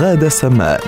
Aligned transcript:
غادة 0.00 0.28
سمان 0.28 0.78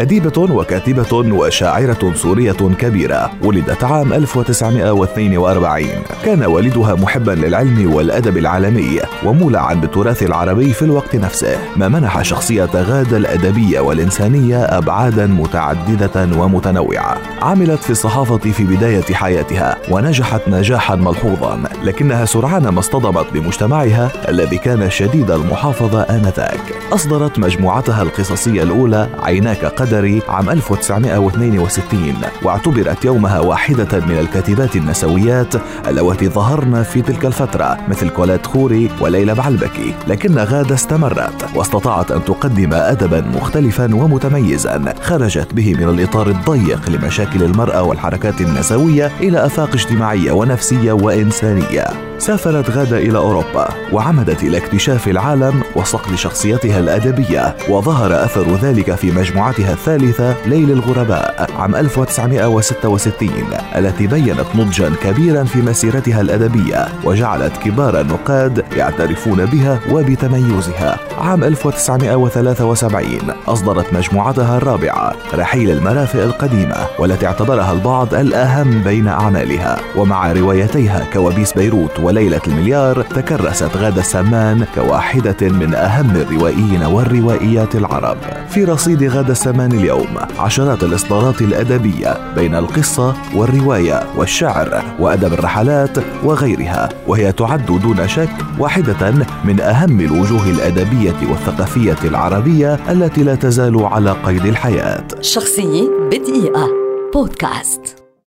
أديبة 0.00 0.38
وكاتبة 0.38 1.34
وشاعرة 1.34 2.12
سورية 2.14 2.52
كبيرة 2.52 3.30
ولدت 3.42 3.84
عام 3.84 4.12
1942 4.12 5.86
كان 6.24 6.44
والدها 6.44 6.94
محبا 6.94 7.30
للعلم 7.30 7.94
والأدب 7.94 8.36
العالمي 8.36 9.00
ومولعا 9.24 9.74
بالتراث 9.74 10.22
العربي 10.22 10.72
في 10.72 10.82
الوقت 10.82 11.16
نفسه. 11.16 11.56
ما 11.76 11.88
منح 11.88 12.22
شخصية 12.22 12.70
غادة 12.74 13.16
الأدبية 13.16 13.80
والإنسانية 13.80 14.64
أبعادا 14.64 15.26
متعددة 15.26 16.28
ومتنوعة. 16.38 17.18
عملت 17.42 17.82
في 17.82 17.90
الصحافة 17.90 18.38
في 18.38 18.64
بداية 18.64 19.14
حياتها 19.14 19.76
ونجحت 19.90 20.40
نجاحا 20.48 20.96
ملحوظا. 20.96 21.62
لكنها 21.84 22.24
سرعان 22.24 22.68
ما 22.68 22.78
اصطدمت 22.78 23.26
بمجتمعها 23.32 24.10
الذي 24.28 24.58
كان 24.58 24.90
شديد 24.90 25.30
المحافظة 25.30 26.02
آنذاك. 26.02 26.60
أصدرت 26.92 27.38
مجموعتها 27.38 28.02
القصصية 28.02 28.61
الأولى 28.62 29.08
عيناك 29.22 29.64
قدري 29.64 30.22
عام 30.28 30.50
1962 30.50 32.14
واعتبرت 32.42 33.04
يومها 33.04 33.40
واحدة 33.40 34.00
من 34.06 34.18
الكاتبات 34.18 34.76
النسويات 34.76 35.54
اللواتي 35.88 36.28
ظهرن 36.28 36.82
في 36.82 37.02
تلك 37.02 37.26
الفترة 37.26 37.78
مثل 37.88 38.08
كولات 38.08 38.46
خوري 38.46 38.90
وليلى 39.00 39.34
بعلبكي. 39.34 39.94
لكن 40.08 40.38
غادة 40.38 40.74
استمرت 40.74 41.56
واستطاعت 41.56 42.10
أن 42.10 42.24
تقدم 42.24 42.72
أدبا 42.72 43.20
مختلفا 43.20 43.94
ومتميزا 43.94 44.94
خرجت 45.02 45.54
به 45.54 45.74
من 45.74 45.88
الإطار 45.88 46.28
الضيق 46.28 46.90
لمشاكل 46.90 47.42
المرأة 47.42 47.82
والحركات 47.82 48.40
النسوية 48.40 49.10
إلى 49.20 49.46
آفاق 49.46 49.68
اجتماعية 49.74 50.32
ونفسية 50.32 50.92
وإنسانية. 50.92 52.11
سافرت 52.22 52.70
غادة 52.70 52.98
إلى 52.98 53.18
أوروبا 53.18 53.68
وعمدت 53.92 54.42
إلى 54.42 54.56
اكتشاف 54.56 55.08
العالم 55.08 55.62
وصقل 55.76 56.18
شخصيتها 56.18 56.78
الأدبية 56.78 57.56
وظهر 57.68 58.24
أثر 58.24 58.56
ذلك 58.56 58.94
في 58.94 59.10
مجموعتها 59.10 59.72
الثالثة 59.72 60.46
ليل 60.46 60.70
الغرباء 60.70 61.50
عام 61.58 61.76
1966 61.76 63.30
التي 63.76 64.06
بينت 64.06 64.46
نضجا 64.54 64.92
كبيرا 65.02 65.44
في 65.44 65.62
مسيرتها 65.62 66.20
الأدبية 66.20 66.88
وجعلت 67.04 67.56
كبار 67.56 68.00
النقاد 68.00 68.64
يعترفون 68.76 69.46
بها 69.46 69.80
وبتميزها. 69.90 70.98
عام 71.18 71.44
1973 71.44 73.18
أصدرت 73.48 73.92
مجموعتها 73.92 74.56
الرابعة 74.56 75.12
رحيل 75.34 75.70
المرافق 75.70 76.22
القديمة 76.22 76.76
والتي 76.98 77.26
اعتبرها 77.26 77.72
البعض 77.72 78.14
الأهم 78.14 78.82
بين 78.82 79.08
أعمالها. 79.08 79.78
ومع 79.96 80.32
روايتيها 80.32 81.04
كوابيس 81.12 81.52
بيروت 81.52 82.11
وليلة 82.12 82.40
المليار 82.46 83.02
تكرست 83.02 83.76
غادة 83.76 84.02
سمان 84.02 84.66
كواحدة 84.74 85.48
من 85.48 85.74
أهم 85.74 86.16
الروائيين 86.16 86.82
والروائيات 86.82 87.74
العرب. 87.74 88.16
في 88.48 88.64
رصيد 88.64 89.04
غادة 89.04 89.34
سمان 89.34 89.72
اليوم 89.72 90.16
عشرات 90.38 90.82
الإصدارات 90.82 91.42
الأدبية 91.42 92.34
بين 92.34 92.54
القصة 92.54 93.14
والرواية 93.34 94.02
والشعر 94.16 94.84
وأدب 94.98 95.32
الرحلات 95.32 95.98
وغيرها 96.24 96.88
وهي 97.06 97.32
تعد 97.32 97.66
دون 97.66 98.08
شك 98.08 98.36
واحدة 98.58 99.10
من 99.44 99.60
أهم 99.60 100.00
الوجوه 100.00 100.50
الأدبية 100.50 101.30
والثقافية 101.30 102.08
العربية 102.08 102.74
التي 102.74 103.22
لا 103.22 103.34
تزال 103.34 103.84
على 103.84 104.10
قيد 104.10 104.46
الحياة. 104.46 105.04
شخصية 105.20 105.88
بدقيقة. 106.10 106.68
بودكاست. 107.14 108.01